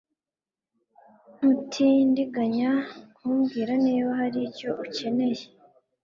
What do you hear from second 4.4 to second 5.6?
icyo ukeneye